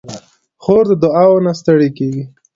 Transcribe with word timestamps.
خور 0.63 0.83
د 0.89 0.93
دعاوو 1.03 1.43
نه 1.45 1.51
ستړې 1.59 1.89
کېږي. 1.97 2.23